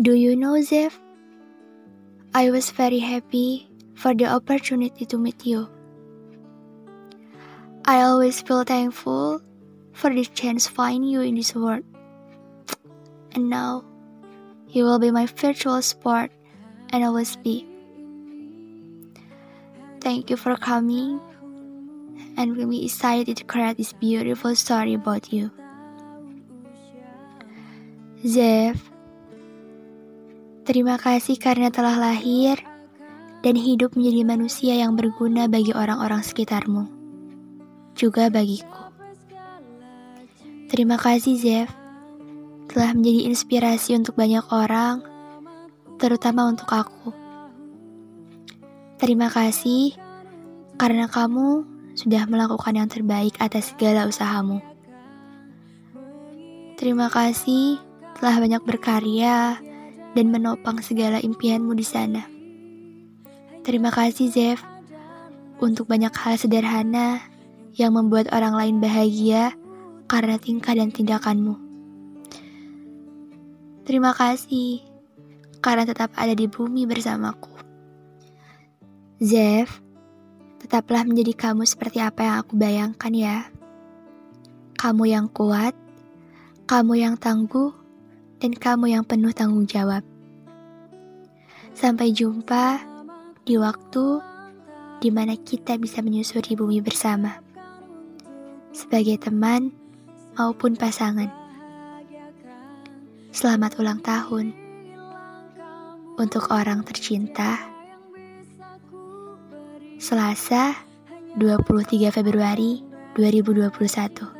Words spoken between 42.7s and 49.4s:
menjadi inspirasi untuk banyak orang, terutama untuk aku. Terima